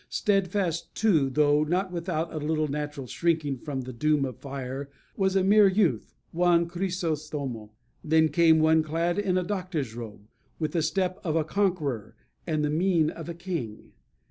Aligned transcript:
Steadfast, 0.09 0.95
too, 0.95 1.29
though 1.29 1.63
not 1.63 1.91
without 1.91 2.33
a 2.33 2.39
little 2.43 2.67
natural 2.67 3.05
shrinking 3.05 3.59
from 3.59 3.81
the 3.81 3.93
doom 3.93 4.25
of 4.25 4.39
fire, 4.39 4.89
was 5.15 5.35
a 5.35 5.43
mere 5.43 5.67
youth 5.67 6.15
Juan 6.33 6.67
Crisostomo. 6.67 7.69
Then 8.03 8.29
came 8.29 8.57
one 8.57 8.81
clad 8.81 9.19
in 9.19 9.37
a 9.37 9.43
doctor's 9.43 9.93
robe, 9.95 10.27
with 10.57 10.71
the 10.71 10.81
step 10.81 11.19
of 11.23 11.35
a 11.35 11.43
conqueror 11.43 12.15
and 12.47 12.65
the 12.65 12.71
mien 12.71 13.11
of 13.11 13.29
a 13.29 13.35
king. 13.35 13.91